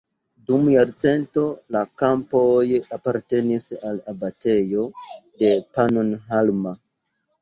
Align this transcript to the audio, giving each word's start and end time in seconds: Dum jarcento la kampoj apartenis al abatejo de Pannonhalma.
Dum 0.51 0.61
jarcento 0.75 1.43
la 1.75 1.83
kampoj 2.03 2.63
apartenis 2.97 3.69
al 3.91 4.01
abatejo 4.15 4.87
de 5.43 5.53
Pannonhalma. 5.77 6.75